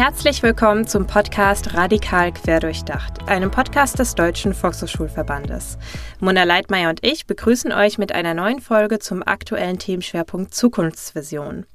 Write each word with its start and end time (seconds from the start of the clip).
Herzlich 0.00 0.42
willkommen 0.42 0.86
zum 0.86 1.06
Podcast 1.06 1.74
Radikal 1.74 2.32
Querdurchdacht, 2.32 3.28
einem 3.28 3.50
Podcast 3.50 3.98
des 3.98 4.14
Deutschen 4.14 4.54
Volkshochschulverbandes. 4.54 5.76
Mona 6.20 6.44
Leitmeier 6.44 6.88
und 6.88 7.04
ich 7.04 7.26
begrüßen 7.26 7.70
euch 7.70 7.98
mit 7.98 8.10
einer 8.12 8.32
neuen 8.32 8.62
Folge 8.62 8.98
zum 8.98 9.22
aktuellen 9.22 9.78
Themenschwerpunkt 9.78 10.54
Zukunftsvision. 10.54 11.66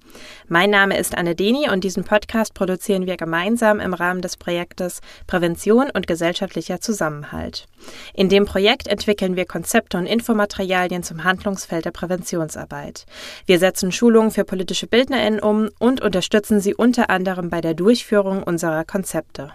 Mein 0.47 0.69
Name 0.69 0.97
ist 0.97 1.17
Anne 1.17 1.35
Deni 1.35 1.69
und 1.69 1.83
diesen 1.83 2.03
Podcast 2.03 2.53
produzieren 2.53 3.05
wir 3.05 3.17
gemeinsam 3.17 3.79
im 3.79 3.93
Rahmen 3.93 4.21
des 4.21 4.37
Projektes 4.37 5.01
Prävention 5.27 5.89
und 5.93 6.07
gesellschaftlicher 6.07 6.79
Zusammenhalt. 6.79 7.67
In 8.13 8.29
dem 8.29 8.45
Projekt 8.45 8.87
entwickeln 8.87 9.35
wir 9.35 9.45
Konzepte 9.45 9.97
und 9.97 10.05
Infomaterialien 10.05 11.03
zum 11.03 11.23
Handlungsfeld 11.23 11.85
der 11.85 11.91
Präventionsarbeit. 11.91 13.05
Wir 13.45 13.59
setzen 13.59 13.91
Schulungen 13.91 14.31
für 14.31 14.45
politische 14.45 14.87
BildnerInnen 14.87 15.39
um 15.39 15.69
und 15.79 16.01
unterstützen 16.01 16.59
sie 16.59 16.75
unter 16.75 17.09
anderem 17.09 17.49
bei 17.49 17.61
der 17.61 17.73
Durchführung 17.73 18.43
unserer 18.43 18.85
Konzepte. 18.85 19.51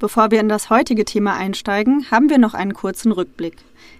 Bevor 0.00 0.30
wir 0.30 0.38
in 0.38 0.48
das 0.48 0.70
heutige 0.70 1.04
Thema 1.04 1.34
einsteigen, 1.34 2.08
haben 2.08 2.30
wir 2.30 2.38
noch 2.38 2.54
einen 2.54 2.72
kurzen 2.72 3.10
Rückblick. 3.10 3.56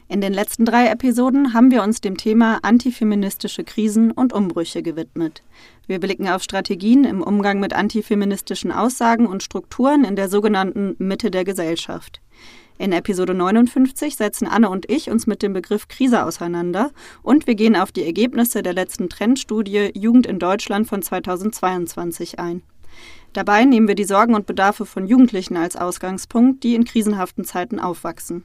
In 0.08 0.20
den 0.20 0.32
letzten 0.32 0.64
drei 0.64 0.86
Episoden 0.86 1.54
haben 1.54 1.72
wir 1.72 1.82
uns 1.82 2.00
dem 2.00 2.16
Thema 2.16 2.60
antifeministische 2.62 3.64
Krisen 3.64 4.12
und 4.12 4.32
Umbrüche 4.32 4.84
gewidmet. 4.84 5.42
Wir 5.88 5.98
blicken 5.98 6.28
auf 6.28 6.44
Strategien 6.44 7.02
im 7.02 7.20
Umgang 7.20 7.58
mit 7.58 7.72
antifeministischen 7.72 8.70
Aussagen 8.70 9.26
und 9.26 9.42
Strukturen 9.42 10.04
in 10.04 10.14
der 10.14 10.28
sogenannten 10.28 10.94
Mitte 10.98 11.32
der 11.32 11.44
Gesellschaft. 11.44 12.20
In 12.78 12.92
Episode 12.92 13.34
59 13.34 14.14
setzen 14.14 14.46
Anne 14.46 14.70
und 14.70 14.88
ich 14.88 15.10
uns 15.10 15.26
mit 15.26 15.42
dem 15.42 15.52
Begriff 15.52 15.88
Krise 15.88 16.24
auseinander 16.24 16.92
und 17.24 17.48
wir 17.48 17.56
gehen 17.56 17.74
auf 17.74 17.90
die 17.90 18.04
Ergebnisse 18.04 18.62
der 18.62 18.72
letzten 18.72 19.08
Trendstudie 19.08 19.90
Jugend 19.94 20.26
in 20.26 20.38
Deutschland 20.38 20.86
von 20.86 21.02
2022 21.02 22.38
ein. 22.38 22.62
Dabei 23.32 23.64
nehmen 23.64 23.88
wir 23.88 23.94
die 23.94 24.04
Sorgen 24.04 24.34
und 24.34 24.46
Bedarfe 24.46 24.86
von 24.86 25.06
Jugendlichen 25.06 25.56
als 25.56 25.76
Ausgangspunkt, 25.76 26.64
die 26.64 26.74
in 26.74 26.84
krisenhaften 26.84 27.44
Zeiten 27.44 27.78
aufwachsen. 27.78 28.44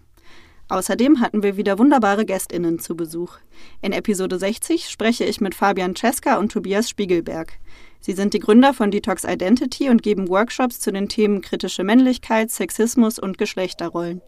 Außerdem 0.70 1.20
hatten 1.20 1.44
wir 1.44 1.58
wieder 1.58 1.78
wunderbare 1.78 2.26
GästInnen 2.26 2.80
zu 2.80 2.96
Besuch. 2.96 3.38
In 3.82 3.92
Episode 3.92 4.40
60 4.40 4.90
spreche 4.90 5.26
ich 5.26 5.42
mit 5.42 5.56
Fabian 5.56 5.96
Cesca 5.96 6.38
und 6.38 6.52
Tobias 6.52 6.90
Spiegelberg. 6.90 7.60
Sie 8.00 8.14
sind 8.14 8.34
die 8.34 8.40
Gründer 8.40 8.74
von 8.74 8.92
Detox 8.92 9.24
Identity 9.24 9.90
und 9.90 10.04
geben 10.04 10.28
Workshops 10.28 10.80
zu 10.80 10.92
den 10.92 11.10
Themen 11.10 11.42
kritische 11.42 11.84
Männlichkeit, 11.84 12.52
Sexismus 12.52 13.20
und 13.20 13.38
Geschlechterrollen. 13.38 14.22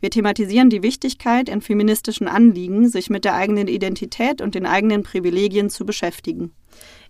Wir 0.00 0.10
thematisieren 0.10 0.70
die 0.70 0.82
Wichtigkeit, 0.82 1.48
in 1.48 1.60
feministischen 1.62 2.28
Anliegen 2.28 2.88
sich 2.88 3.08
mit 3.08 3.24
der 3.24 3.34
eigenen 3.34 3.68
Identität 3.68 4.42
und 4.42 4.54
den 4.54 4.66
eigenen 4.66 5.02
Privilegien 5.02 5.70
zu 5.70 5.86
beschäftigen. 5.86 6.52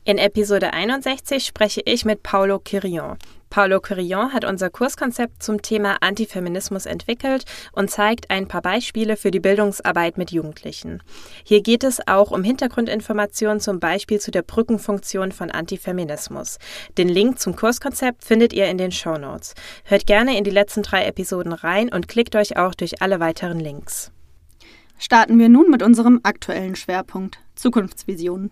In 0.04 0.18
Episode 0.18 0.72
61 0.72 1.44
spreche 1.46 1.80
ich 1.84 2.04
mit 2.04 2.24
Paulo 2.24 2.58
Quirion. 2.58 3.18
Paulo 3.50 3.78
Quirion 3.78 4.32
hat 4.32 4.44
unser 4.44 4.68
Kurskonzept 4.68 5.44
zum 5.44 5.62
Thema 5.62 5.98
Antifeminismus 6.00 6.86
entwickelt 6.86 7.44
und 7.70 7.88
zeigt 7.88 8.28
ein 8.28 8.48
paar 8.48 8.62
Beispiele 8.62 9.16
für 9.16 9.30
die 9.30 9.38
Bildungsarbeit 9.38 10.18
mit 10.18 10.32
Jugendlichen. 10.32 11.04
Hier 11.44 11.62
geht 11.62 11.84
es 11.84 12.00
auch 12.08 12.32
um 12.32 12.42
Hintergrundinformationen 12.42 13.60
zum 13.60 13.78
Beispiel 13.78 14.18
zu 14.18 14.32
der 14.32 14.42
Brückenfunktion 14.42 15.30
von 15.30 15.52
Antifeminismus. 15.52 16.58
Den 16.98 17.08
Link 17.08 17.38
zum 17.38 17.54
Kurskonzept 17.54 18.24
findet 18.24 18.52
ihr 18.52 18.66
in 18.66 18.78
den 18.78 18.90
Show 18.90 19.18
Notes. 19.18 19.54
Hört 19.84 20.08
gerne 20.08 20.36
in 20.36 20.42
die 20.42 20.50
letzten 20.50 20.82
drei 20.82 21.04
Episoden 21.04 21.52
rein 21.52 21.92
und 21.92 22.08
klickt 22.08 22.34
euch 22.34 22.56
auch 22.56 22.74
durch 22.74 23.02
alle 23.02 23.20
weiteren 23.20 23.60
Links. 23.60 24.10
Starten 24.98 25.38
wir 25.38 25.48
nun 25.48 25.70
mit 25.70 25.84
unserem 25.84 26.18
aktuellen 26.24 26.74
Schwerpunkt 26.74 27.38
Zukunftsvisionen. 27.54 28.50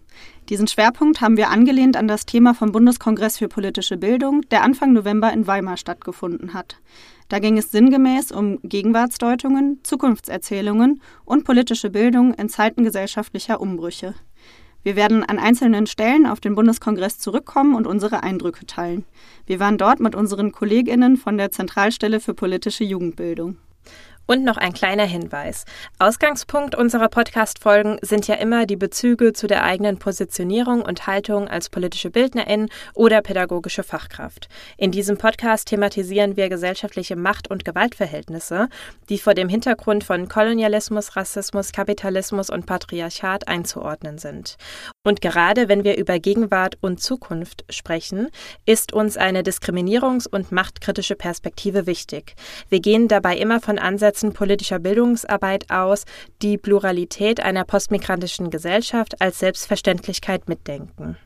Diesen 0.48 0.66
Schwerpunkt 0.66 1.20
haben 1.20 1.36
wir 1.36 1.50
angelehnt 1.50 1.96
an 1.96 2.08
das 2.08 2.26
Thema 2.26 2.54
vom 2.54 2.72
Bundeskongress 2.72 3.38
für 3.38 3.48
politische 3.48 3.96
Bildung, 3.96 4.42
der 4.50 4.62
Anfang 4.62 4.92
November 4.92 5.32
in 5.32 5.46
Weimar 5.46 5.76
stattgefunden 5.76 6.54
hat. 6.54 6.76
Da 7.28 7.38
ging 7.38 7.58
es 7.58 7.70
sinngemäß 7.70 8.32
um 8.32 8.58
Gegenwartsdeutungen, 8.62 9.80
Zukunftserzählungen 9.82 11.00
und 11.24 11.44
politische 11.44 11.90
Bildung 11.90 12.34
in 12.34 12.48
Zeiten 12.48 12.84
gesellschaftlicher 12.84 13.60
Umbrüche. 13.60 14.14
Wir 14.82 14.96
werden 14.96 15.22
an 15.24 15.38
einzelnen 15.38 15.86
Stellen 15.86 16.26
auf 16.26 16.40
den 16.40 16.54
Bundeskongress 16.54 17.18
zurückkommen 17.18 17.74
und 17.74 17.86
unsere 17.86 18.22
Eindrücke 18.22 18.66
teilen. 18.66 19.04
Wir 19.46 19.60
waren 19.60 19.76
dort 19.76 20.00
mit 20.00 20.14
unseren 20.14 20.52
Kolleginnen 20.52 21.18
von 21.18 21.36
der 21.36 21.50
Zentralstelle 21.50 22.18
für 22.18 22.34
politische 22.34 22.84
Jugendbildung. 22.84 23.58
Und 24.30 24.44
noch 24.44 24.58
ein 24.58 24.72
kleiner 24.72 25.06
Hinweis. 25.06 25.64
Ausgangspunkt 25.98 26.76
unserer 26.76 27.08
Podcast-Folgen 27.08 27.98
sind 28.00 28.28
ja 28.28 28.36
immer 28.36 28.64
die 28.64 28.76
Bezüge 28.76 29.32
zu 29.32 29.48
der 29.48 29.64
eigenen 29.64 29.98
Positionierung 29.98 30.82
und 30.82 31.08
Haltung 31.08 31.48
als 31.48 31.68
politische 31.68 32.10
Bildnerin 32.10 32.68
oder 32.94 33.22
pädagogische 33.22 33.82
Fachkraft. 33.82 34.48
In 34.76 34.92
diesem 34.92 35.18
Podcast 35.18 35.66
thematisieren 35.66 36.36
wir 36.36 36.48
gesellschaftliche 36.48 37.16
Macht- 37.16 37.50
und 37.50 37.64
Gewaltverhältnisse, 37.64 38.68
die 39.08 39.18
vor 39.18 39.34
dem 39.34 39.48
Hintergrund 39.48 40.04
von 40.04 40.28
Kolonialismus, 40.28 41.16
Rassismus, 41.16 41.72
Kapitalismus 41.72 42.50
und 42.50 42.66
Patriarchat 42.66 43.48
einzuordnen 43.48 44.18
sind. 44.18 44.58
Und 45.02 45.22
gerade 45.22 45.68
wenn 45.70 45.82
wir 45.82 45.96
über 45.96 46.18
Gegenwart 46.18 46.76
und 46.82 47.00
Zukunft 47.00 47.64
sprechen, 47.70 48.28
ist 48.66 48.92
uns 48.92 49.16
eine 49.16 49.42
diskriminierungs- 49.42 50.28
und 50.28 50.52
machtkritische 50.52 51.16
Perspektive 51.16 51.86
wichtig. 51.86 52.34
Wir 52.68 52.80
gehen 52.80 53.08
dabei 53.08 53.38
immer 53.38 53.60
von 53.60 53.78
Ansätzen 53.78 54.34
politischer 54.34 54.78
Bildungsarbeit 54.78 55.70
aus, 55.70 56.04
die 56.42 56.58
Pluralität 56.58 57.40
einer 57.40 57.64
postmigrantischen 57.64 58.50
Gesellschaft 58.50 59.22
als 59.22 59.38
Selbstverständlichkeit 59.38 60.48
mitdenken. 60.50 61.16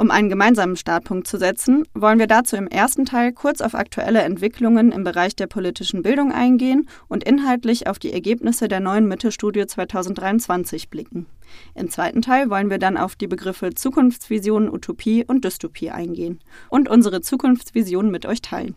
Um 0.00 0.12
einen 0.12 0.28
gemeinsamen 0.28 0.76
Startpunkt 0.76 1.26
zu 1.26 1.38
setzen, 1.38 1.82
wollen 1.92 2.20
wir 2.20 2.28
dazu 2.28 2.54
im 2.54 2.68
ersten 2.68 3.04
Teil 3.04 3.32
kurz 3.32 3.60
auf 3.60 3.74
aktuelle 3.74 4.22
Entwicklungen 4.22 4.92
im 4.92 5.02
Bereich 5.02 5.34
der 5.34 5.48
politischen 5.48 6.02
Bildung 6.02 6.30
eingehen 6.30 6.88
und 7.08 7.24
inhaltlich 7.24 7.88
auf 7.88 7.98
die 7.98 8.12
Ergebnisse 8.12 8.68
der 8.68 8.78
neuen 8.78 9.08
Mitte-Studie 9.08 9.66
2023 9.66 10.88
blicken. 10.88 11.26
Im 11.74 11.90
zweiten 11.90 12.22
Teil 12.22 12.48
wollen 12.48 12.70
wir 12.70 12.78
dann 12.78 12.96
auf 12.96 13.16
die 13.16 13.26
Begriffe 13.26 13.74
Zukunftsvision, 13.74 14.70
Utopie 14.70 15.24
und 15.26 15.44
Dystopie 15.44 15.90
eingehen 15.90 16.38
und 16.68 16.88
unsere 16.88 17.20
Zukunftsvision 17.20 18.08
mit 18.08 18.24
euch 18.24 18.40
teilen. 18.40 18.76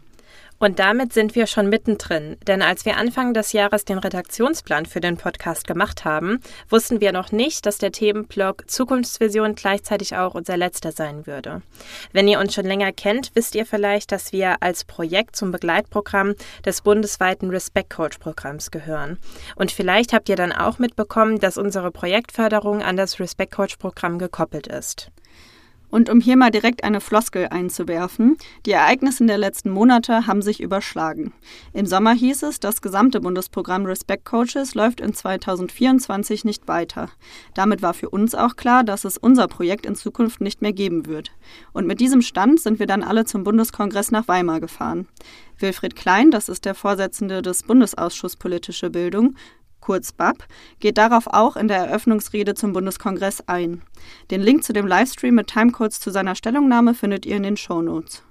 Und 0.62 0.78
damit 0.78 1.12
sind 1.12 1.34
wir 1.34 1.48
schon 1.48 1.70
mittendrin, 1.70 2.38
denn 2.46 2.62
als 2.62 2.86
wir 2.86 2.98
Anfang 2.98 3.34
des 3.34 3.52
Jahres 3.52 3.84
den 3.84 3.98
Redaktionsplan 3.98 4.86
für 4.86 5.00
den 5.00 5.18
Podcast 5.18 5.66
gemacht 5.66 6.06
haben, 6.06 6.40
wussten 6.70 7.02
wir 7.02 7.12
noch 7.12 7.32
nicht, 7.32 7.66
dass 7.66 7.80
der 7.80 7.92
Themenblock 7.92 8.70
Zukunftsvision 8.70 9.56
gleichzeitig 9.56 10.16
auch 10.18 10.36
unser 10.36 10.58
letzter 10.58 10.92
sein 10.92 11.26
würde. 11.26 11.64
Wenn 12.12 12.28
ihr 12.28 12.40
uns 12.40 12.54
schon 12.54 12.68
länger 12.68 12.92
kennt, 12.92 13.32
wisst 13.34 13.56
ihr 13.56 13.66
vielleicht, 13.66 14.12
dass 14.12 14.34
wir 14.34 14.62
als 14.62 14.84
Projekt 14.84 15.36
zum 15.36 15.52
Begleitprogramm 15.52 16.36
des 16.64 16.82
bundesweiten 16.82 17.50
Respect 17.50 17.90
Coach 17.90 18.20
Programms 18.20 18.70
gehören. 18.70 19.18
Und 19.56 19.72
vielleicht 19.72 20.14
habt 20.14 20.30
ihr 20.30 20.36
dann 20.36 20.52
auch 20.52 20.78
mitbekommen, 20.78 21.40
dass 21.40 21.58
unsere 21.58 21.90
Projektförderung 21.90 22.84
an 22.84 22.98
das 22.98 23.20
Respect 23.20 23.52
Coach 23.52 23.78
Programm 23.78 24.20
gekoppelt 24.20 24.68
ist. 24.68 25.10
Und 25.92 26.10
um 26.10 26.22
hier 26.22 26.38
mal 26.38 26.50
direkt 26.50 26.84
eine 26.84 27.02
Floskel 27.02 27.48
einzuwerfen, 27.50 28.38
die 28.66 28.72
Ereignisse 28.72 29.26
der 29.26 29.38
letzten 29.38 29.70
Monate 29.70 30.26
haben 30.26 30.42
sich 30.42 30.62
überschlagen. 30.62 31.34
Im 31.74 31.86
Sommer 31.86 32.14
hieß 32.14 32.44
es, 32.44 32.60
das 32.60 32.82
gesamte 32.82 33.20
Bundesprogramm 33.20 33.86
Respect 33.86 34.26
Coaches 34.26 34.74
läuft 34.74 35.02
in 35.02 35.14
2024 35.14 36.46
nicht 36.46 36.68
weiter. 36.68 37.10
Damit 37.54 37.82
war 37.82 37.94
für 37.94 38.10
uns 38.10 38.34
auch 38.34 38.56
klar, 38.56 38.84
dass 38.84 39.06
es 39.06 39.18
unser 39.18 39.48
Projekt 39.48 39.86
in 39.86 39.96
Zukunft 39.96 40.42
nicht 40.42 40.62
mehr 40.62 40.74
geben 40.74 41.06
wird. 41.06 41.32
Und 41.74 41.86
mit 41.86 42.00
diesem 42.00 42.22
Stand 42.22 42.60
sind 42.60 42.80
wir 42.80 42.88
dann 42.88 43.04
alle 43.04 43.26
zum 43.26 43.44
Bundeskongress 43.44 44.12
nach 44.12 44.28
Weimar 44.28 44.62
gefahren. 44.62 45.08
Wilfried 45.60 45.96
Klein, 45.96 46.32
das 46.32 46.50
ist 46.50 46.66
der 46.66 46.74
Vorsitzende 46.74 47.42
des 47.42 47.64
Bundesausschusses 47.64 48.38
Politische 48.38 48.90
Bildung, 48.90 49.36
kurz 49.82 50.12
BAP, 50.14 50.46
geht 50.80 50.98
darauf 50.98 51.28
auch 51.28 51.58
in 51.58 51.68
der 51.68 51.78
Eröffnungsrede 51.78 52.56
zum 52.56 52.74
Bundeskongress 52.74 53.44
ein. 53.48 53.82
Den 54.30 54.42
Link 54.42 54.64
zu 54.64 54.72
dem 54.72 54.88
Livestream 54.88 55.36
mit 55.36 55.48
Timecodes 55.48 56.00
zu 56.00 56.12
seiner 56.12 56.36
Stellungnahme 56.36 56.94
findet 56.94 57.26
ihr 57.26 57.36
in 57.36 57.44
den 57.44 57.58
Shownotes. 57.58 58.24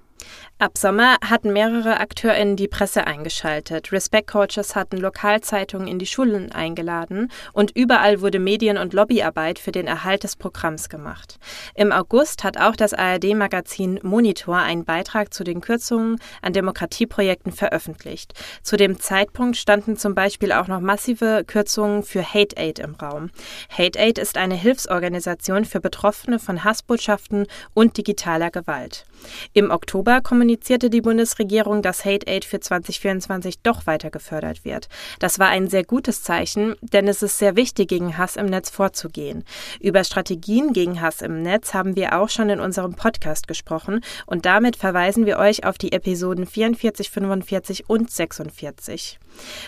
Ab 0.61 0.77
Sommer 0.77 1.17
hatten 1.25 1.55
mehrere 1.55 2.01
AkteurInnen 2.01 2.55
die 2.55 2.69
Presse 2.69 3.07
eingeschaltet. 3.07 3.93
Respect 3.93 4.31
Coaches 4.31 4.77
hatten 4.77 4.99
Lokalzeitungen 4.99 5.89
in 5.89 5.99
die 5.99 6.05
Schulen 6.05 6.53
eingeladen 6.53 7.33
und 7.55 7.75
überall 7.75 8.21
wurde 8.21 8.39
Medien- 8.39 8.77
und 8.77 8.93
Lobbyarbeit 8.93 9.59
für 9.59 9.73
den 9.73 9.87
Erhalt 9.87 10.23
des 10.23 10.37
Programms 10.37 10.91
gemacht. 10.91 11.39
Im 11.75 11.93
August 11.93 12.45
hat 12.45 12.59
auch 12.59 12.77
das 12.77 12.93
ARD-Magazin 12.93 14.01
Monitor 14.03 14.59
einen 14.59 14.85
Beitrag 14.85 15.33
zu 15.33 15.45
den 15.45 15.63
Kürzungen 15.63 16.19
an 16.43 16.53
Demokratieprojekten 16.53 17.53
veröffentlicht. 17.53 18.35
Zu 18.63 18.77
dem 18.77 19.01
Zeitpunkt 19.01 19.57
standen 19.57 19.97
zum 19.97 20.15
Beispiel 20.15 20.53
auch 20.53 20.69
noch 20.69 20.81
massive 20.81 21.45
Kürzungen 21.47 22.03
für 22.03 22.23
Hate 22.23 22.59
Aid 22.59 22.81
im 22.81 22.97
Raum. 22.97 23.31
Hate 23.71 23.99
Aid 23.99 24.19
ist 24.19 24.37
eine 24.37 24.57
Hilfsorganisation 24.57 25.65
für 25.65 25.81
Betroffene 25.81 26.39
von 26.39 26.65
Hassbotschaften 26.65 27.47
und 27.73 27.97
digitaler 27.97 28.51
Gewalt. 28.51 29.07
Im 29.55 29.71
Oktober 29.71 30.10
Oktober 30.11 30.23
kommunizierte 30.23 30.91
die 30.91 31.03
Bundesregierung, 31.03 31.83
dass 31.83 32.05
Hate 32.05 32.27
Aid 32.27 32.45
für 32.45 32.59
2024 32.59 33.61
doch 33.63 33.87
weiter 33.87 34.11
gefördert 34.11 34.65
wird. 34.65 34.89
Das 35.21 35.39
war 35.39 35.49
ein 35.51 35.69
sehr 35.69 35.85
gutes 35.85 36.25
Zeichen, 36.25 36.75
denn 36.83 37.07
es 37.07 37.23
ist 37.23 37.39
sehr 37.39 37.55
wichtig, 37.55 37.89
gegen 37.89 38.19
Hass 38.19 38.35
im 38.35 38.47
Netz 38.47 38.71
vorzugehen. 38.71 39.45
Über 39.79 40.03
Strategien 40.03 40.73
gegen 40.73 41.01
Hass 41.01 41.23
im 41.23 41.43
Netz 41.43 41.75
haben 41.75 41.95
wir 41.95 42.19
auch 42.19 42.29
schon 42.29 42.51
in 42.51 42.59
unserem 42.59 42.95
Podcast 42.95 43.47
gesprochen 43.47 44.01
und 44.27 44.47
damit 44.47 44.75
verweisen 44.75 45.27
wir 45.27 45.39
euch 45.39 45.65
auf 45.65 45.79
die 45.79 45.93
Episoden 45.93 46.45
44, 46.45 47.09
45 47.09 47.89
und 47.89 48.11
46. 48.11 49.21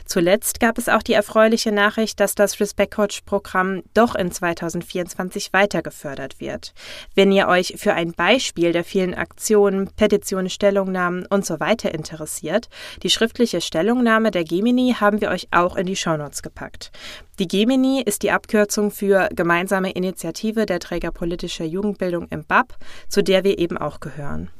Zuletzt 0.05 0.59
gab 0.59 0.77
es 0.77 0.89
auch 0.89 1.03
die 1.03 1.13
erfreuliche 1.13 1.71
Nachricht, 1.71 2.19
dass 2.19 2.35
das 2.35 2.59
Respect 2.59 2.95
Coach 2.95 3.21
Programm 3.23 3.83
doch 3.95 4.17
in 4.17 4.33
2024 4.33 5.53
weiter 5.53 5.83
gefördert 5.83 6.41
wird. 6.41 6.75
Wenn 7.15 7.31
ihr 7.31 7.47
euch 7.47 7.75
für 7.77 7.95
ein 7.95 8.13
Beispiel 8.13 8.73
der 8.73 8.85
vielen 8.85 9.15
Aktionen, 9.15 9.89
Petitionen, 9.97 10.32
Stellungnahmen 10.49 11.27
und 11.27 11.45
so 11.45 11.61
weiter 11.61 11.93
interessiert, 11.93 12.69
die 13.03 13.11
schriftliche 13.11 13.61
Stellungnahme 13.61 14.31
der 14.31 14.45
Gemini 14.45 14.97
haben 14.99 15.21
wir 15.21 15.31
euch 15.31 15.49
auch 15.51 15.77
in 15.77 15.87
die 15.87 15.97
Shownotes 15.97 16.43
gepackt. 16.43 16.91
Die 17.39 17.49
Gemini 17.49 18.03
ist 18.03 18.23
die 18.23 18.31
Abkürzung 18.31 18.91
für 18.91 19.29
Gemeinsame 19.35 19.93
Initiative 19.93 20.67
der 20.67 20.81
Träger 20.81 21.11
politischer 21.11 21.65
Jugendbildung 21.65 22.29
im 22.31 22.45
BAP, 22.45 22.75
zu 23.09 23.23
der 23.23 23.45
wir 23.45 23.59
eben 23.59 23.79
auch 23.79 24.01
gehören. 24.01 24.51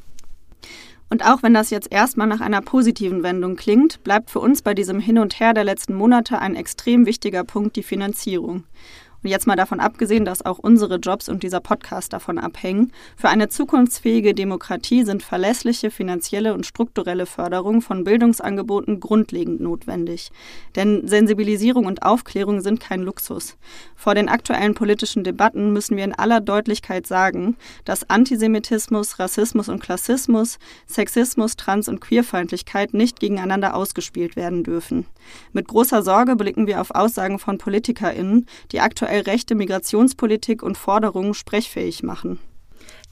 Und 1.13 1.27
auch 1.27 1.43
wenn 1.43 1.53
das 1.53 1.69
jetzt 1.69 1.93
erstmal 1.93 2.27
nach 2.27 2.41
einer 2.41 2.63
positiven 2.63 3.23
Wendung 3.23 3.57
klingt, 3.57 4.03
bleibt 4.03 4.31
für 4.31 4.41
uns 4.41 4.63
bei 4.63 4.73
diesem 4.73 4.99
Hin 4.99 5.19
und 5.19 5.39
Her 5.39 5.53
der 5.53 5.65
letzten 5.65 5.93
Monate 5.93 6.39
ein 6.39 6.57
extrem 6.57 7.05
wichtiger 7.05 7.45
Punkt 7.45 7.77
die 7.77 7.83
Finanzierung. 7.83 8.65
Jetzt 9.25 9.47
mal 9.47 9.55
davon 9.55 9.79
abgesehen, 9.79 10.25
dass 10.25 10.45
auch 10.45 10.59
unsere 10.59 10.97
Jobs 10.97 11.29
und 11.29 11.45
dieser 11.45 11.61
Podcast 11.61 12.13
davon 12.13 12.39
abhängen, 12.39 12.91
für 13.17 13.29
eine 13.29 13.49
zukunftsfähige 13.49 14.35
Demokratie 14.35 15.05
sind 15.05 15.23
verlässliche 15.23 15.93
finanzielle 15.93 16.55
und 16.55 16.67
strukturelle 16.67 17.27
Förderung 17.27 17.83
von 17.83 18.03
Bildungsangeboten 18.03 18.99
grundlegend 18.99 19.61
notwendig. 19.61 20.33
Denn 20.75 21.07
Sensibilisierung 21.07 21.87
und 21.87 22.03
Aufklärung 22.03 22.63
sind 22.63 22.81
kein 22.81 23.03
Luxus. 23.03 23.57
Vor 23.95 24.17
den 24.17 24.29
aktuellen 24.29 24.75
politischen 24.75 25.23
Debatten 25.23 25.73
müssen 25.73 25.97
wir 25.97 26.03
in 26.03 26.15
aller 26.15 26.41
Deutlichkeit 26.41 27.07
sagen, 27.07 27.57
dass 27.85 28.11
Antisemitismus, 28.11 29.21
Rassismus 29.21 29.69
und 29.69 29.81
Klassismus, 29.81 30.59
Sexismus, 30.89 31.55
Trans- 31.55 31.89
und 31.89 32.01
Queerfeindlichkeit 32.01 32.93
nicht 32.93 33.21
gegeneinander 33.21 33.77
ausgespielt 33.77 34.35
werden 34.35 34.65
dürfen. 34.65 35.07
Mit 35.53 35.69
großer 35.69 36.03
Sorge 36.03 36.35
blicken 36.35 36.67
wir 36.67 36.81
auf 36.81 36.91
Aussagen 36.91 37.39
von 37.39 37.59
PolitikerInnen, 37.59 38.47
die 38.73 38.81
aktuell 38.81 39.12
aktuell 39.13 39.31
rechte 39.31 39.55
Migrationspolitik 39.55 40.63
und 40.63 40.79
Forderungen 40.79 41.35
sprechfähig 41.35 42.03
machen. 42.03 42.39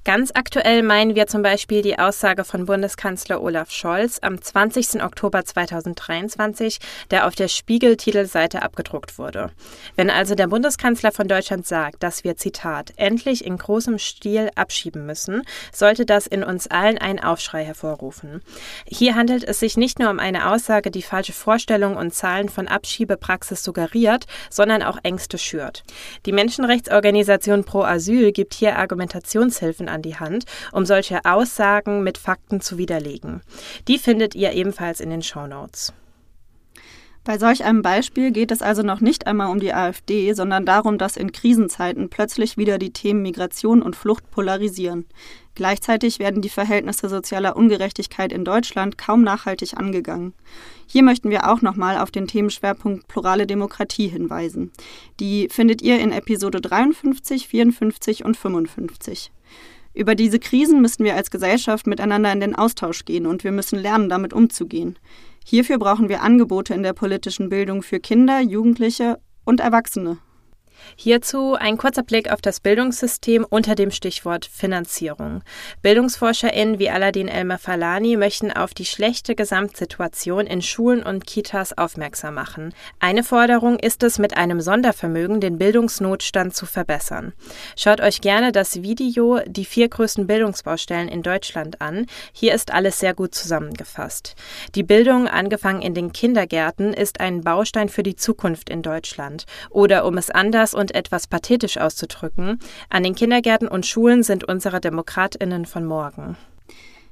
Ganz 0.02 0.30
aktuell 0.34 0.82
meinen 0.82 1.14
wir 1.14 1.26
zum 1.26 1.42
Beispiel 1.42 1.82
die 1.82 1.98
Aussage 1.98 2.44
von 2.44 2.64
Bundeskanzler 2.64 3.42
Olaf 3.42 3.70
Scholz 3.70 4.18
am 4.22 4.40
20. 4.40 5.02
Oktober 5.02 5.44
2023, 5.44 6.78
der 7.10 7.26
auf 7.26 7.34
der 7.34 7.48
Spiegel-Titelseite 7.48 8.62
abgedruckt 8.62 9.18
wurde. 9.18 9.50
Wenn 9.96 10.08
also 10.08 10.34
der 10.34 10.46
Bundeskanzler 10.46 11.12
von 11.12 11.28
Deutschland 11.28 11.66
sagt, 11.66 12.02
dass 12.02 12.24
wir, 12.24 12.38
Zitat, 12.38 12.94
endlich 12.96 13.44
in 13.44 13.58
großem 13.58 13.98
Stil 13.98 14.48
abschieben 14.54 15.04
müssen, 15.04 15.42
sollte 15.70 16.06
das 16.06 16.26
in 16.26 16.44
uns 16.44 16.66
allen 16.66 16.96
einen 16.96 17.18
Aufschrei 17.18 17.62
hervorrufen. 17.62 18.40
Hier 18.86 19.14
handelt 19.14 19.44
es 19.44 19.60
sich 19.60 19.76
nicht 19.76 19.98
nur 19.98 20.08
um 20.08 20.18
eine 20.18 20.50
Aussage, 20.50 20.90
die 20.90 21.02
falsche 21.02 21.34
Vorstellungen 21.34 21.98
und 21.98 22.14
Zahlen 22.14 22.48
von 22.48 22.68
Abschiebepraxis 22.68 23.62
suggeriert, 23.62 24.24
sondern 24.48 24.82
auch 24.82 24.96
Ängste 25.02 25.36
schürt. 25.36 25.82
Die 26.24 26.32
Menschenrechtsorganisation 26.32 27.64
Pro 27.64 27.82
Asyl 27.82 28.32
gibt 28.32 28.54
hier 28.54 28.78
Argumentationshilfen 28.78 29.89
an 29.90 30.02
die 30.02 30.16
Hand, 30.16 30.44
um 30.72 30.86
solche 30.86 31.24
Aussagen 31.24 32.02
mit 32.02 32.18
Fakten 32.18 32.60
zu 32.60 32.78
widerlegen. 32.78 33.42
Die 33.88 33.98
findet 33.98 34.34
ihr 34.34 34.52
ebenfalls 34.52 35.00
in 35.00 35.10
den 35.10 35.22
Show 35.22 35.46
Notes. 35.46 35.92
Bei 37.22 37.36
solch 37.36 37.64
einem 37.64 37.82
Beispiel 37.82 38.30
geht 38.30 38.50
es 38.50 38.62
also 38.62 38.82
noch 38.82 39.02
nicht 39.02 39.26
einmal 39.26 39.50
um 39.50 39.60
die 39.60 39.74
AfD, 39.74 40.32
sondern 40.32 40.64
darum, 40.64 40.96
dass 40.96 41.18
in 41.18 41.32
Krisenzeiten 41.32 42.08
plötzlich 42.08 42.56
wieder 42.56 42.78
die 42.78 42.94
Themen 42.94 43.20
Migration 43.20 43.82
und 43.82 43.94
Flucht 43.94 44.30
polarisieren. 44.30 45.04
Gleichzeitig 45.54 46.18
werden 46.18 46.40
die 46.40 46.48
Verhältnisse 46.48 47.10
sozialer 47.10 47.56
Ungerechtigkeit 47.56 48.32
in 48.32 48.46
Deutschland 48.46 48.96
kaum 48.96 49.22
nachhaltig 49.22 49.76
angegangen. 49.76 50.32
Hier 50.86 51.02
möchten 51.02 51.28
wir 51.28 51.50
auch 51.50 51.60
nochmal 51.60 51.98
auf 51.98 52.10
den 52.10 52.26
Themenschwerpunkt 52.26 53.06
plurale 53.06 53.46
Demokratie 53.46 54.08
hinweisen. 54.08 54.72
Die 55.20 55.48
findet 55.50 55.82
ihr 55.82 55.98
in 55.98 56.12
Episode 56.12 56.62
53, 56.62 57.46
54 57.46 58.24
und 58.24 58.38
55. 58.38 59.30
Über 59.92 60.14
diese 60.14 60.38
Krisen 60.38 60.80
müssen 60.80 61.04
wir 61.04 61.16
als 61.16 61.30
Gesellschaft 61.30 61.86
miteinander 61.86 62.32
in 62.32 62.40
den 62.40 62.54
Austausch 62.54 63.04
gehen 63.04 63.26
und 63.26 63.42
wir 63.42 63.52
müssen 63.52 63.78
lernen, 63.78 64.08
damit 64.08 64.32
umzugehen. 64.32 64.98
Hierfür 65.44 65.78
brauchen 65.78 66.08
wir 66.08 66.22
Angebote 66.22 66.74
in 66.74 66.82
der 66.82 66.92
politischen 66.92 67.48
Bildung 67.48 67.82
für 67.82 67.98
Kinder, 67.98 68.40
Jugendliche 68.40 69.18
und 69.44 69.60
Erwachsene. 69.60 70.18
Hierzu 70.96 71.54
ein 71.54 71.76
kurzer 71.78 72.02
Blick 72.02 72.32
auf 72.32 72.40
das 72.40 72.60
Bildungssystem 72.60 73.46
unter 73.48 73.74
dem 73.74 73.90
Stichwort 73.90 74.46
Finanzierung. 74.46 75.42
BildungsforscherInnen 75.82 76.78
wie 76.78 76.90
Aladin 76.90 77.28
Elmer 77.28 77.58
Falani 77.58 78.16
möchten 78.16 78.52
auf 78.52 78.74
die 78.74 78.84
schlechte 78.84 79.34
Gesamtsituation 79.34 80.46
in 80.46 80.62
Schulen 80.62 81.02
und 81.02 81.26
Kitas 81.26 81.76
aufmerksam 81.76 82.34
machen. 82.34 82.74
Eine 82.98 83.24
Forderung 83.24 83.78
ist 83.78 84.02
es, 84.02 84.18
mit 84.18 84.36
einem 84.36 84.60
Sondervermögen 84.60 85.40
den 85.40 85.58
Bildungsnotstand 85.58 86.54
zu 86.54 86.66
verbessern. 86.66 87.32
Schaut 87.76 88.00
euch 88.00 88.20
gerne 88.20 88.52
das 88.52 88.82
Video 88.82 89.40
Die 89.46 89.64
vier 89.64 89.88
größten 89.88 90.26
Bildungsbaustellen 90.26 91.08
in 91.08 91.22
Deutschland 91.22 91.80
an. 91.80 92.06
Hier 92.32 92.54
ist 92.54 92.72
alles 92.72 92.98
sehr 92.98 93.14
gut 93.14 93.34
zusammengefasst. 93.34 94.34
Die 94.74 94.82
Bildung, 94.82 95.28
angefangen 95.28 95.82
in 95.82 95.94
den 95.94 96.12
Kindergärten, 96.12 96.92
ist 96.92 97.20
ein 97.20 97.42
Baustein 97.42 97.88
für 97.88 98.02
die 98.02 98.16
Zukunft 98.16 98.70
in 98.70 98.82
Deutschland. 98.82 99.44
Oder 99.70 100.04
um 100.04 100.16
es 100.18 100.30
anders 100.30 100.69
anders 100.70 100.74
und 100.74 100.94
etwas 100.94 101.26
pathetisch 101.26 101.78
auszudrücken, 101.78 102.58
an 102.88 103.02
den 103.02 103.14
Kindergärten 103.14 103.68
und 103.68 103.86
Schulen 103.86 104.22
sind 104.22 104.44
unsere 104.44 104.80
Demokratinnen 104.80 105.66
von 105.66 105.84
morgen. 105.84 106.36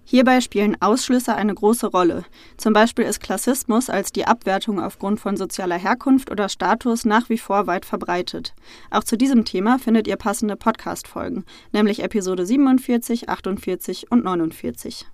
Hierbei 0.05 0.41
spielen 0.41 0.81
Ausschlüsse 0.81 1.35
eine 1.35 1.55
große 1.55 1.89
Rolle. 1.89 2.25
Zum 2.57 2.73
Beispiel 2.73 3.05
ist 3.05 3.21
Klassismus 3.21 3.91
als 3.91 4.11
die 4.11 4.27
Abwertung 4.27 4.81
aufgrund 4.81 5.21
von 5.21 5.37
sozialer 5.37 5.77
Herkunft 5.77 6.31
oder 6.31 6.49
Status 6.49 7.05
nach 7.05 7.29
wie 7.29 7.37
vor 7.37 7.67
weit 7.67 7.85
verbreitet. 7.85 8.55
Auch 8.91 9.05
zu 9.05 9.19
diesem 9.19 9.45
Thema 9.45 9.79
findet 9.79 10.07
ihr 10.09 10.17
passende 10.17 10.57
Podcast-Folgen, 10.57 11.45
nämlich 11.73 12.03
Episode 12.03 12.47
47, 12.47 13.29
48 13.29 14.11
und 14.11 14.25
49. 14.25 15.07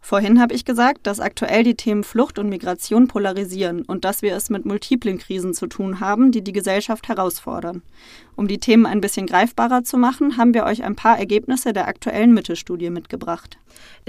Vorhin 0.00 0.40
habe 0.40 0.54
ich 0.54 0.64
gesagt, 0.64 1.06
dass 1.06 1.20
aktuell 1.20 1.64
die 1.64 1.74
Themen 1.74 2.04
Flucht 2.04 2.38
und 2.38 2.48
Migration 2.48 3.08
polarisieren 3.08 3.82
und 3.82 4.04
dass 4.04 4.22
wir 4.22 4.34
es 4.34 4.48
mit 4.48 4.64
multiplen 4.64 5.18
Krisen 5.18 5.54
zu 5.54 5.66
tun 5.66 6.00
haben, 6.00 6.32
die 6.32 6.42
die 6.42 6.52
Gesellschaft 6.52 7.08
herausfordern. 7.08 7.82
Um 8.36 8.46
die 8.46 8.58
Themen 8.58 8.86
ein 8.86 9.00
bisschen 9.00 9.26
greifbarer 9.26 9.82
zu 9.82 9.98
machen, 9.98 10.36
haben 10.36 10.54
wir 10.54 10.64
euch 10.64 10.84
ein 10.84 10.94
paar 10.94 11.18
Ergebnisse 11.18 11.72
der 11.72 11.88
aktuellen 11.88 12.32
Mitte-Studie 12.32 12.90
mitgebracht. 12.90 13.58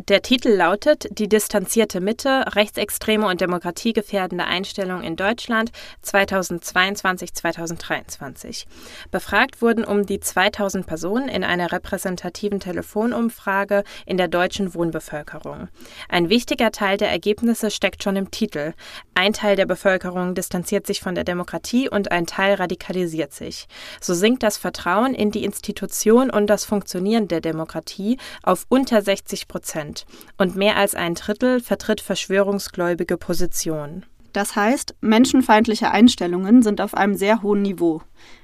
Der 0.07 0.21
Titel 0.21 0.49
lautet 0.49 1.07
Die 1.11 1.27
distanzierte 1.27 1.99
Mitte, 1.99 2.55
rechtsextreme 2.55 3.25
und 3.25 3.41
demokratiegefährdende 3.41 4.45
Einstellung 4.45 5.01
in 5.01 5.15
Deutschland 5.15 5.71
2022-2023. 6.05 8.67
Befragt 9.11 9.63
wurden 9.63 9.83
um 9.83 10.05
die 10.05 10.19
2000 10.19 10.85
Personen 10.85 11.27
in 11.27 11.43
einer 11.43 11.71
repräsentativen 11.71 12.59
Telefonumfrage 12.59 13.83
in 14.05 14.17
der 14.17 14.27
deutschen 14.27 14.75
Wohnbevölkerung. 14.75 15.69
Ein 16.07 16.29
wichtiger 16.29 16.71
Teil 16.71 16.97
der 16.97 17.09
Ergebnisse 17.09 17.71
steckt 17.71 18.03
schon 18.03 18.15
im 18.15 18.31
Titel. 18.31 18.73
Ein 19.15 19.33
Teil 19.33 19.55
der 19.55 19.65
Bevölkerung 19.65 20.35
distanziert 20.35 20.87
sich 20.87 21.01
von 21.01 21.15
der 21.15 21.23
Demokratie 21.23 21.89
und 21.89 22.11
ein 22.11 22.25
Teil 22.25 22.55
radikalisiert 22.55 23.33
sich. 23.33 23.67
So 24.01 24.13
sinkt 24.13 24.43
das 24.43 24.57
Vertrauen 24.57 25.13
in 25.13 25.31
die 25.31 25.43
Institution 25.43 26.29
und 26.29 26.47
das 26.47 26.65
Funktionieren 26.65 27.27
der 27.27 27.41
Demokratie 27.41 28.17
auf 28.43 28.65
unter 28.69 29.01
60 29.01 29.47
Prozent 29.47 30.05
und 30.37 30.55
mehr 30.55 30.77
als 30.77 30.95
ein 30.95 31.15
Drittel 31.15 31.59
vertritt 31.59 32.01
verschwörungsgläubige 32.01 33.17
Positionen. 33.17 34.05
Das 34.33 34.55
heißt, 34.55 34.95
menschenfeindliche 35.01 35.91
Einstellungen 35.91 36.61
sind 36.61 36.81
auf 36.81 36.93
einem 36.93 37.15
sehr 37.15 37.41
hohen 37.41 37.61
Niveau. 37.61 38.01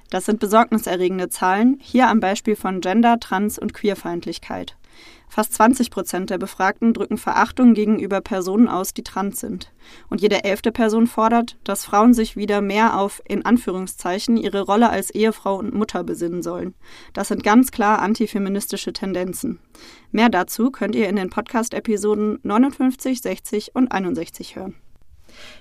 Das 0.09 0.25
sind 0.25 0.39
besorgniserregende 0.39 1.29
Zahlen, 1.29 1.79
hier 1.81 2.07
am 2.07 2.19
Beispiel 2.19 2.55
von 2.55 2.81
Gender, 2.81 3.19
Trans- 3.19 3.59
und 3.59 3.73
Queerfeindlichkeit. 3.73 4.75
Fast 5.27 5.53
20 5.53 5.91
Prozent 5.91 6.29
der 6.29 6.37
Befragten 6.37 6.93
drücken 6.93 7.17
Verachtung 7.17 7.73
gegenüber 7.73 8.21
Personen 8.21 8.67
aus, 8.67 8.93
die 8.93 9.03
trans 9.03 9.39
sind. 9.39 9.73
Und 10.09 10.21
jede 10.21 10.43
elfte 10.43 10.71
Person 10.71 11.07
fordert, 11.07 11.57
dass 11.63 11.85
Frauen 11.85 12.13
sich 12.13 12.35
wieder 12.37 12.61
mehr 12.61 12.97
auf, 12.97 13.21
in 13.27 13.45
Anführungszeichen, 13.45 14.37
ihre 14.37 14.61
Rolle 14.61 14.89
als 14.89 15.09
Ehefrau 15.09 15.57
und 15.57 15.73
Mutter 15.73 16.03
besinnen 16.03 16.43
sollen. 16.43 16.73
Das 17.13 17.27
sind 17.27 17.43
ganz 17.43 17.71
klar 17.71 18.01
antifeministische 18.01 18.93
Tendenzen. 18.93 19.59
Mehr 20.11 20.29
dazu 20.29 20.71
könnt 20.71 20.95
ihr 20.95 21.09
in 21.09 21.15
den 21.15 21.29
Podcast-Episoden 21.29 22.39
59, 22.43 23.21
60 23.21 23.75
und 23.75 23.91
61 23.91 24.55
hören. 24.55 24.75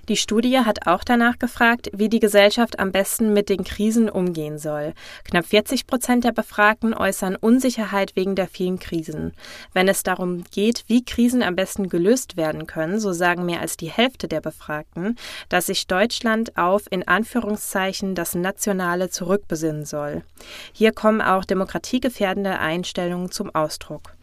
Die 0.08 0.16
Studie 0.16 0.58
hat 0.58 0.86
auch 0.86 1.04
danach 1.04 1.38
gefragt, 1.38 1.90
wie 1.92 2.08
die 2.08 2.20
Gesellschaft 2.20 2.78
am 2.78 2.92
besten 2.92 3.32
mit 3.32 3.48
den 3.48 3.64
Krisen 3.64 4.08
umgehen 4.08 4.58
soll. 4.58 4.92
Knapp 5.24 5.46
40 5.46 5.86
Prozent 5.86 6.24
der 6.24 6.32
Befragten 6.32 6.94
äußern 6.94 7.36
Unsicherheit 7.36 8.16
wegen 8.16 8.34
der 8.34 8.48
vielen 8.48 8.78
Krisen. 8.78 9.32
Wenn 9.72 9.88
es 9.88 10.02
darum 10.02 10.44
geht, 10.50 10.84
wie 10.88 11.04
Krisen 11.04 11.42
am 11.42 11.56
besten 11.56 11.88
gelöst 11.88 12.36
werden 12.36 12.66
können, 12.66 13.00
so 13.00 13.12
sagen 13.12 13.46
mehr 13.46 13.60
als 13.60 13.76
die 13.76 13.90
Hälfte 13.90 14.28
der 14.28 14.40
Befragten, 14.40 15.16
dass 15.48 15.66
sich 15.66 15.86
Deutschland 15.86 16.56
auf 16.58 16.82
in 16.90 17.06
Anführungszeichen 17.08 18.14
das 18.14 18.34
Nationale 18.34 19.10
zurückbesinnen 19.10 19.84
soll. 19.84 20.22
Hier 20.72 20.92
kommen 20.92 21.22
auch 21.22 21.44
demokratiegefährdende 21.44 22.58
Einstellungen 22.58 23.30
zum 23.30 23.54
Ausdruck. 23.54 24.14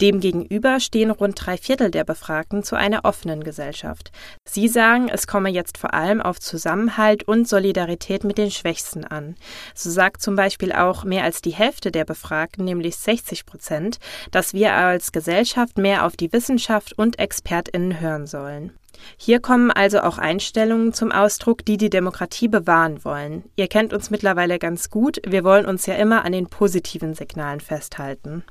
Demgegenüber 0.00 0.80
stehen 0.80 1.10
rund 1.10 1.44
drei 1.44 1.56
Viertel 1.56 1.90
der 1.90 2.04
Befragten 2.04 2.62
zu 2.62 2.76
einer 2.76 3.04
offenen 3.04 3.42
Gesellschaft. 3.42 4.10
Sie 4.44 4.68
sagen, 4.68 4.95
es 5.12 5.26
komme 5.26 5.50
jetzt 5.50 5.78
vor 5.78 5.94
allem 5.94 6.20
auf 6.20 6.40
Zusammenhalt 6.40 7.22
und 7.24 7.46
Solidarität 7.46 8.24
mit 8.24 8.38
den 8.38 8.50
Schwächsten 8.50 9.04
an. 9.04 9.36
So 9.74 9.90
sagt 9.90 10.22
zum 10.22 10.36
Beispiel 10.36 10.72
auch 10.72 11.04
mehr 11.04 11.24
als 11.24 11.42
die 11.42 11.54
Hälfte 11.54 11.90
der 11.90 12.04
Befragten, 12.04 12.64
nämlich 12.64 12.96
60 12.96 13.46
Prozent, 13.46 13.98
dass 14.30 14.54
wir 14.54 14.72
als 14.74 15.12
Gesellschaft 15.12 15.78
mehr 15.78 16.04
auf 16.04 16.16
die 16.16 16.32
Wissenschaft 16.32 16.98
und 16.98 17.18
ExpertInnen 17.18 18.00
hören 18.00 18.26
sollen. 18.26 18.72
Hier 19.16 19.40
kommen 19.40 19.70
also 19.70 20.00
auch 20.00 20.18
Einstellungen 20.18 20.92
zum 20.92 21.12
Ausdruck, 21.12 21.64
die 21.64 21.76
die 21.76 21.90
Demokratie 21.90 22.48
bewahren 22.48 23.04
wollen. 23.04 23.44
Ihr 23.56 23.68
kennt 23.68 23.92
uns 23.92 24.10
mittlerweile 24.10 24.58
ganz 24.58 24.90
gut, 24.90 25.20
wir 25.26 25.44
wollen 25.44 25.66
uns 25.66 25.86
ja 25.86 25.94
immer 25.94 26.24
an 26.24 26.32
den 26.32 26.46
positiven 26.46 27.14
Signalen 27.14 27.60
festhalten. 27.60 28.44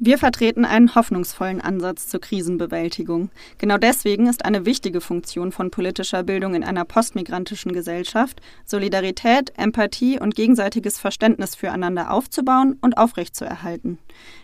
Wir 0.00 0.16
vertreten 0.16 0.64
einen 0.64 0.94
hoffnungsvollen 0.94 1.60
Ansatz 1.60 2.06
zur 2.06 2.20
Krisenbewältigung. 2.20 3.30
Genau 3.58 3.78
deswegen 3.78 4.28
ist 4.28 4.44
eine 4.44 4.64
wichtige 4.64 5.00
Funktion 5.00 5.50
von 5.50 5.72
politischer 5.72 6.22
Bildung 6.22 6.54
in 6.54 6.62
einer 6.62 6.84
postmigrantischen 6.84 7.72
Gesellschaft, 7.72 8.40
Solidarität, 8.64 9.52
Empathie 9.56 10.20
und 10.20 10.36
gegenseitiges 10.36 11.00
Verständnis 11.00 11.56
füreinander 11.56 12.12
aufzubauen 12.12 12.78
und 12.80 12.96
aufrechtzuerhalten. 12.96 13.98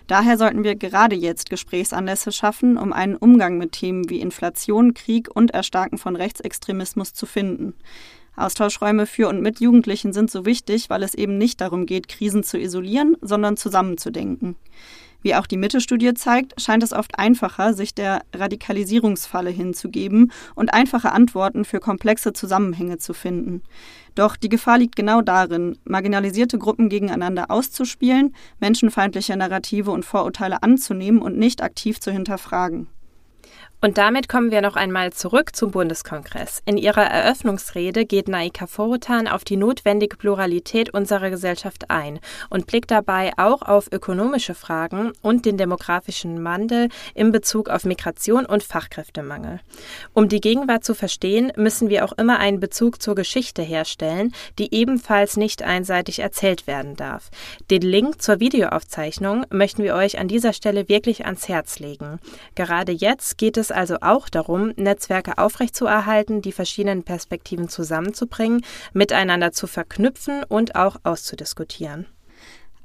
Daher 0.09 0.39
sollten 0.39 0.65
wir 0.65 0.75
gerade 0.75 1.15
jetzt 1.15 1.51
Gesprächsanlässe 1.51 2.33
schaffen, 2.33 2.77
um 2.77 2.93
einen 2.93 3.15
Umgang 3.15 3.57
mit 3.57 3.71
Themen 3.71 4.11
wie 4.11 4.21
Inflation, 4.21 4.93
Krieg 4.93 5.29
und 5.33 5.53
Erstarken 5.53 5.99
von 5.99 6.17
Rechtsextremismus 6.17 7.15
zu 7.15 7.27
finden. 7.27 7.75
Austauschräume 8.35 9.07
für 9.07 9.29
und 9.29 9.41
mit 9.41 9.61
Jugendlichen 9.61 10.13
sind 10.13 10.33
so 10.33 10.45
wichtig, 10.45 10.91
weil 10.91 11.05
es 11.05 11.15
eben 11.15 11.39
nicht 11.39 11.61
darum 11.61 11.87
geht, 11.87 12.09
Krisen 12.09 12.43
zu 12.43 12.59
isolieren, 12.59 13.17
sondern 13.21 13.57
zusammenzudenken. 13.57 14.57
Wie 15.25 15.35
auch 15.35 15.47
die 15.47 15.57
Mitte-Studie 15.57 16.13
zeigt, 16.13 16.61
scheint 16.61 16.83
es 16.83 16.93
oft 16.93 17.19
einfacher, 17.19 17.73
sich 17.73 17.95
der 17.95 18.21
Radikalisierungsfalle 18.35 19.49
hinzugeben 19.49 20.31
und 20.55 20.75
einfache 20.75 21.13
Antworten 21.13 21.65
für 21.65 21.81
komplexe 21.81 22.35
Zusammenhänge 22.35 22.99
zu 22.99 23.15
finden. 23.15 23.63
Doch 24.15 24.37
die 24.37 24.51
Gefahr 24.51 24.77
liegt 24.77 24.97
genau 24.97 25.23
darin, 25.23 25.79
marginalisierte 25.85 26.59
Gruppen 26.59 26.91
gegeneinander 26.91 27.51
auszuspielen, 27.51 28.35
menschenfeindliche 28.61 29.35
Narrative 29.35 29.93
und 29.93 30.05
Vorurteile 30.05 30.63
anzunehmen 30.63 31.23
und 31.23 31.39
nicht 31.39 31.63
aktiv 31.63 32.01
zu 32.01 32.13
hinterfragen. 32.13 32.89
Und 33.85 33.99
damit 33.99 34.31
kommen 34.31 34.51
wir 34.51 34.63
noch 34.63 34.77
einmal 34.77 35.13
zurück 35.13 35.55
zum 35.55 35.71
Bundeskongress. 35.71 36.63
In 36.65 36.79
ihrer 36.79 37.05
Eröffnungsrede 37.05 38.07
geht 38.07 38.29
Naika 38.29 38.67
Forutan 38.67 39.29
auf 39.29 39.45
die 39.45 39.59
notwendige 39.59 40.17
Pluralität 40.17 40.95
unserer 40.95 41.29
Gesellschaft 41.29 41.91
ein 41.91 42.19
und 42.49 42.67
blickt 42.67 42.91
dabei 42.91 43.33
auch 43.37 43.61
auf 43.61 43.93
ökonomische 43.93 44.55
Fragen 44.55 45.13
und 45.21 45.45
den 45.45 45.59
demografischen 45.59 46.43
Wandel 46.43 46.89
in 47.15 47.31
Bezug 47.31 47.69
auf 47.69 47.85
Migration 47.85 48.47
und 48.47 48.63
Fachkräftemangel. 48.63 49.61
Um 50.15 50.31
die 50.31 50.41
Gegenwart 50.41 50.83
zu 50.83 50.95
verstehen, 50.95 51.53
müssen 51.55 51.91
wir 51.91 52.07
auch 52.07 52.13
immer 52.13 52.39
einen 52.39 52.61
Bezug 52.61 53.03
zur 53.03 53.15
Geschichte 53.15 53.61
herstellen, 53.61 54.33
die 54.59 54.75
ebenfalls 54.75 55.37
nicht 55.37 55.63
einseitig 55.63 56.21
erzählt 56.21 56.67
werden 56.67 56.97
darf. 56.97 57.29
Den 57.71 57.83
Link 57.83 58.23
zur 58.23 58.41
Videoaufzeichnung 58.41 59.45
möchten 59.51 59.83
wir 59.83 59.95
euch 59.95 60.19
an 60.19 60.29
dieser 60.29 60.55
Stelle 60.55 60.89
wirklich 60.89 61.27
ans 61.27 61.49
Herz 61.49 61.81
legen. 61.81 62.19
Gerade 62.55 62.93
jetzt 62.93 63.37
geht 63.37 63.59
es 63.59 63.74
also 63.75 63.97
auch 64.01 64.29
darum, 64.29 64.73
Netzwerke 64.77 65.39
aufrechtzuerhalten, 65.39 66.43
die 66.43 66.53
verschiedenen 66.53 67.03
Perspektiven 67.03 67.69
zusammenzubringen, 67.69 68.63
miteinander 68.93 69.53
zu 69.53 69.67
verknüpfen 69.67 70.45
und 70.49 70.77
auch 70.77 70.97
auszudiskutieren. 71.03 72.07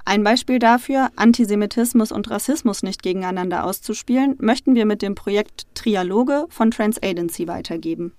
Ein 0.04 0.24
Beispiel 0.24 0.58
dafür, 0.58 1.10
Antisemitismus 1.16 2.10
und 2.10 2.30
Rassismus 2.30 2.82
nicht 2.82 3.02
gegeneinander 3.02 3.64
auszuspielen, 3.64 4.36
möchten 4.40 4.74
wir 4.74 4.86
mit 4.86 5.02
dem 5.02 5.14
Projekt 5.14 5.66
Trialoge 5.74 6.46
von 6.48 6.70
Trans 6.70 7.02
Agency 7.02 7.46
weitergeben. 7.46 8.14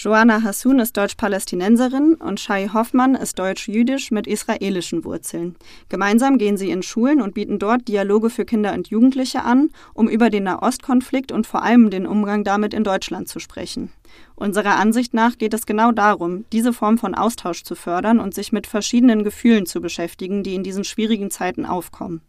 Joanna 0.00 0.44
Hassoun 0.44 0.78
ist 0.78 0.96
Deutsch-Palästinenserin 0.96 2.14
und 2.14 2.38
Shai 2.38 2.68
Hoffmann 2.72 3.16
ist 3.16 3.36
deutsch-jüdisch 3.36 4.12
mit 4.12 4.28
israelischen 4.28 5.04
Wurzeln. 5.04 5.56
Gemeinsam 5.88 6.38
gehen 6.38 6.56
sie 6.56 6.70
in 6.70 6.84
Schulen 6.84 7.20
und 7.20 7.34
bieten 7.34 7.58
dort 7.58 7.88
Dialoge 7.88 8.30
für 8.30 8.44
Kinder 8.44 8.74
und 8.74 8.86
Jugendliche 8.86 9.42
an, 9.42 9.70
um 9.94 10.08
über 10.08 10.30
den 10.30 10.44
Nahostkonflikt 10.44 11.32
und 11.32 11.48
vor 11.48 11.64
allem 11.64 11.90
den 11.90 12.06
Umgang 12.06 12.44
damit 12.44 12.74
in 12.74 12.84
Deutschland 12.84 13.26
zu 13.26 13.40
sprechen. 13.40 13.90
Unserer 14.36 14.76
Ansicht 14.76 15.14
nach 15.14 15.36
geht 15.36 15.52
es 15.52 15.66
genau 15.66 15.90
darum, 15.90 16.44
diese 16.52 16.72
Form 16.72 16.96
von 16.96 17.16
Austausch 17.16 17.64
zu 17.64 17.74
fördern 17.74 18.20
und 18.20 18.34
sich 18.34 18.52
mit 18.52 18.68
verschiedenen 18.68 19.24
Gefühlen 19.24 19.66
zu 19.66 19.80
beschäftigen, 19.80 20.44
die 20.44 20.54
in 20.54 20.62
diesen 20.62 20.84
schwierigen 20.84 21.32
Zeiten 21.32 21.66
aufkommen. 21.66 22.20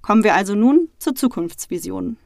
Kommen 0.00 0.22
wir 0.22 0.36
also 0.36 0.54
nun 0.54 0.90
zur 1.00 1.16
Zukunftsvision. 1.16 2.18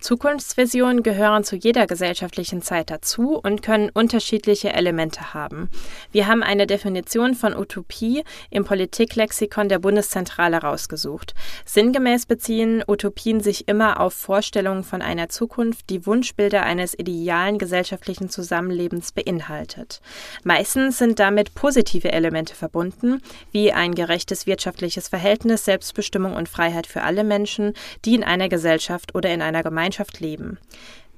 Zukunftsvisionen 0.00 1.02
gehören 1.02 1.44
zu 1.44 1.56
jeder 1.56 1.86
gesellschaftlichen 1.86 2.62
Zeit 2.62 2.88
dazu 2.88 3.38
und 3.38 3.62
können 3.62 3.90
unterschiedliche 3.90 4.72
Elemente 4.72 5.34
haben. 5.34 5.68
Wir 6.10 6.26
haben 6.26 6.42
eine 6.42 6.66
Definition 6.66 7.34
von 7.34 7.54
Utopie 7.54 8.24
im 8.48 8.64
Politiklexikon 8.64 9.68
der 9.68 9.78
Bundeszentrale 9.78 10.56
rausgesucht. 10.56 11.34
Sinngemäß 11.66 12.24
beziehen 12.24 12.82
Utopien 12.88 13.40
sich 13.40 13.68
immer 13.68 14.00
auf 14.00 14.14
Vorstellungen 14.14 14.84
von 14.84 15.02
einer 15.02 15.28
Zukunft, 15.28 15.90
die 15.90 16.06
Wunschbilder 16.06 16.62
eines 16.62 16.98
idealen 16.98 17.58
gesellschaftlichen 17.58 18.30
Zusammenlebens 18.30 19.12
beinhaltet. 19.12 20.00
Meistens 20.44 20.96
sind 20.96 21.18
damit 21.18 21.54
positive 21.54 22.10
Elemente 22.10 22.54
verbunden, 22.54 23.20
wie 23.52 23.70
ein 23.70 23.94
gerechtes 23.94 24.46
wirtschaftliches 24.46 25.08
Verhältnis, 25.08 25.66
Selbstbestimmung 25.66 26.36
und 26.36 26.48
Freiheit 26.48 26.86
für 26.86 27.02
alle 27.02 27.22
Menschen, 27.22 27.74
die 28.06 28.14
in 28.14 28.24
einer 28.24 28.48
Gesellschaft 28.48 29.14
oder 29.14 29.28
in 29.28 29.42
einer 29.42 29.62
Gemeinschaft 29.62 29.89
Gemeinschaft 29.90 30.20
leben. 30.20 30.58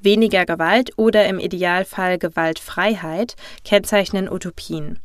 Weniger 0.00 0.46
Gewalt 0.46 0.92
oder 0.96 1.26
im 1.26 1.38
Idealfall 1.38 2.18
Gewaltfreiheit 2.18 3.36
kennzeichnen 3.64 4.28
Utopien. 4.28 4.98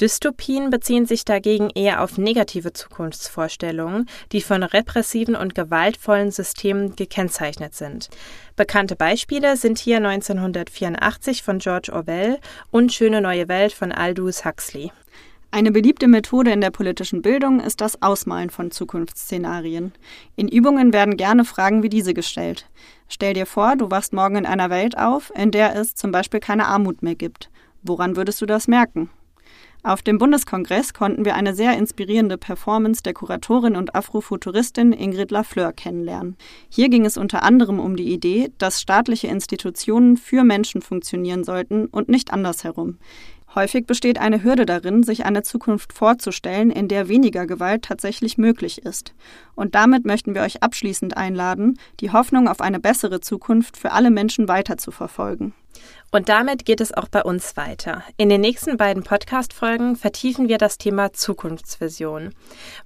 Dystopien 0.00 0.70
beziehen 0.70 1.04
sich 1.04 1.24
dagegen 1.24 1.68
eher 1.74 2.02
auf 2.02 2.16
negative 2.16 2.72
Zukunftsvorstellungen, 2.72 4.08
die 4.32 4.40
von 4.40 4.62
repressiven 4.62 5.34
und 5.36 5.54
gewaltvollen 5.54 6.30
Systemen 6.30 6.96
gekennzeichnet 6.96 7.74
sind. 7.74 8.08
Bekannte 8.56 8.96
Beispiele 8.96 9.56
sind 9.56 9.78
hier 9.78 9.98
1984 9.98 11.42
von 11.42 11.58
George 11.58 11.92
Orwell 11.92 12.38
und 12.70 12.92
Schöne 12.92 13.20
neue 13.20 13.48
Welt 13.48 13.72
von 13.72 13.92
Aldous 13.92 14.44
Huxley. 14.46 14.92
Eine 15.50 15.72
beliebte 15.72 16.08
Methode 16.08 16.50
in 16.50 16.60
der 16.60 16.70
politischen 16.70 17.22
Bildung 17.22 17.60
ist 17.60 17.80
das 17.80 18.02
Ausmalen 18.02 18.50
von 18.50 18.70
Zukunftsszenarien. 18.70 19.92
In 20.36 20.46
Übungen 20.46 20.92
werden 20.92 21.16
gerne 21.16 21.46
Fragen 21.46 21.82
wie 21.82 21.88
diese 21.88 22.12
gestellt. 22.12 22.68
Stell 23.08 23.32
dir 23.32 23.46
vor, 23.46 23.74
du 23.74 23.90
wachst 23.90 24.12
morgen 24.12 24.36
in 24.36 24.46
einer 24.46 24.68
Welt 24.68 24.98
auf, 24.98 25.32
in 25.34 25.50
der 25.50 25.74
es 25.74 25.94
zum 25.94 26.12
Beispiel 26.12 26.40
keine 26.40 26.66
Armut 26.66 27.02
mehr 27.02 27.14
gibt. 27.14 27.50
Woran 27.82 28.14
würdest 28.14 28.42
du 28.42 28.46
das 28.46 28.68
merken? 28.68 29.08
Auf 29.84 30.02
dem 30.02 30.18
Bundeskongress 30.18 30.92
konnten 30.92 31.24
wir 31.24 31.34
eine 31.34 31.54
sehr 31.54 31.78
inspirierende 31.78 32.36
Performance 32.36 33.02
der 33.02 33.14
Kuratorin 33.14 33.76
und 33.76 33.94
Afrofuturistin 33.94 34.92
Ingrid 34.92 35.30
Lafleur 35.30 35.72
kennenlernen. 35.72 36.36
Hier 36.68 36.88
ging 36.90 37.06
es 37.06 37.16
unter 37.16 37.42
anderem 37.42 37.78
um 37.78 37.96
die 37.96 38.12
Idee, 38.12 38.50
dass 38.58 38.82
staatliche 38.82 39.28
Institutionen 39.28 40.16
für 40.16 40.42
Menschen 40.44 40.82
funktionieren 40.82 41.44
sollten 41.44 41.86
und 41.86 42.08
nicht 42.08 42.32
andersherum. 42.32 42.98
Häufig 43.54 43.86
besteht 43.86 44.18
eine 44.18 44.42
Hürde 44.42 44.66
darin, 44.66 45.02
sich 45.02 45.24
eine 45.24 45.42
Zukunft 45.42 45.92
vorzustellen, 45.92 46.70
in 46.70 46.88
der 46.88 47.08
weniger 47.08 47.46
Gewalt 47.46 47.82
tatsächlich 47.82 48.36
möglich 48.36 48.82
ist. 48.84 49.14
Und 49.54 49.74
damit 49.74 50.04
möchten 50.04 50.34
wir 50.34 50.42
euch 50.42 50.62
abschließend 50.62 51.16
einladen, 51.16 51.78
die 52.00 52.12
Hoffnung 52.12 52.46
auf 52.46 52.60
eine 52.60 52.78
bessere 52.78 53.20
Zukunft 53.20 53.76
für 53.76 53.92
alle 53.92 54.10
Menschen 54.10 54.48
weiter 54.48 54.76
zu 54.76 54.90
verfolgen. 54.90 55.54
Und 56.10 56.30
damit 56.30 56.64
geht 56.64 56.80
es 56.80 56.94
auch 56.94 57.08
bei 57.08 57.22
uns 57.22 57.56
weiter. 57.58 58.02
In 58.16 58.30
den 58.30 58.40
nächsten 58.40 58.78
beiden 58.78 59.02
Podcast-Folgen 59.02 59.94
vertiefen 59.94 60.48
wir 60.48 60.56
das 60.56 60.78
Thema 60.78 61.12
Zukunftsvision. 61.12 62.34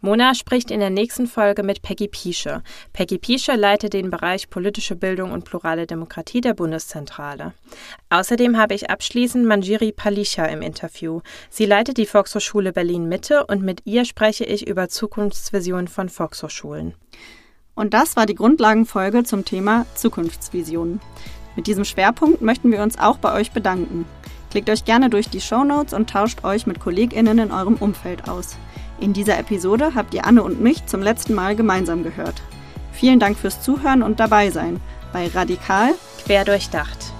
Mona 0.00 0.34
spricht 0.34 0.72
in 0.72 0.80
der 0.80 0.90
nächsten 0.90 1.28
Folge 1.28 1.62
mit 1.62 1.82
Peggy 1.82 2.08
Piesche. 2.08 2.62
Peggy 2.92 3.18
Piesche 3.18 3.52
leitet 3.54 3.92
den 3.92 4.10
Bereich 4.10 4.50
politische 4.50 4.96
Bildung 4.96 5.30
und 5.30 5.44
plurale 5.44 5.86
Demokratie 5.86 6.40
der 6.40 6.54
Bundeszentrale. 6.54 7.52
Außerdem 8.10 8.58
habe 8.58 8.74
ich 8.74 8.90
abschließend 8.90 9.46
Manjiri 9.46 9.92
Palisha 9.92 10.46
im 10.46 10.60
Interview. 10.60 11.20
Sie 11.48 11.66
leitet 11.66 11.98
die 11.98 12.06
Volkshochschule 12.06 12.72
Berlin 12.72 13.08
Mitte 13.08 13.46
und 13.46 13.62
mit 13.62 13.82
ihr 13.84 14.04
spreche 14.04 14.44
ich 14.44 14.66
über 14.66 14.88
Zukunftsvisionen 14.88 15.86
von 15.86 16.08
Volkshochschulen. 16.08 16.94
Und 17.74 17.94
das 17.94 18.16
war 18.16 18.26
die 18.26 18.34
Grundlagenfolge 18.34 19.22
zum 19.22 19.44
Thema 19.44 19.86
Zukunftsvisionen. 19.94 21.00
Mit 21.56 21.66
diesem 21.66 21.84
Schwerpunkt 21.84 22.42
möchten 22.42 22.70
wir 22.72 22.82
uns 22.82 22.98
auch 22.98 23.18
bei 23.18 23.32
euch 23.34 23.52
bedanken. 23.52 24.06
Klickt 24.50 24.70
euch 24.70 24.84
gerne 24.84 25.10
durch 25.10 25.28
die 25.28 25.40
Shownotes 25.40 25.94
und 25.94 26.10
tauscht 26.10 26.44
euch 26.44 26.66
mit 26.66 26.80
KollegInnen 26.80 27.38
in 27.38 27.52
eurem 27.52 27.76
Umfeld 27.76 28.28
aus. 28.28 28.56
In 29.00 29.12
dieser 29.12 29.38
Episode 29.38 29.94
habt 29.94 30.14
ihr 30.14 30.26
Anne 30.26 30.42
und 30.42 30.60
mich 30.60 30.86
zum 30.86 31.02
letzten 31.02 31.34
Mal 31.34 31.56
gemeinsam 31.56 32.02
gehört. 32.02 32.42
Vielen 32.92 33.18
Dank 33.18 33.38
fürs 33.38 33.62
Zuhören 33.62 34.02
und 34.02 34.20
dabei 34.20 34.50
sein 34.50 34.80
bei 35.12 35.28
Radikal 35.28 35.94
quer 36.24 36.44
durchdacht. 36.44 37.11